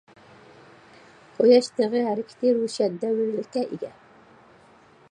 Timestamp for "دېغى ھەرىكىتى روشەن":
1.81-2.97